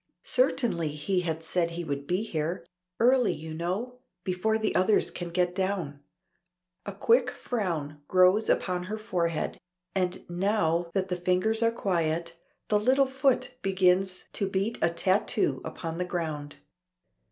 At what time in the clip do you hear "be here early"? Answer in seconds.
2.07-3.33